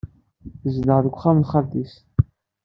Tezdeɣ 0.61 0.99
deg 1.01 1.13
uxxam 1.13 1.37
n 1.39 1.47
xalti-s. 1.51 1.93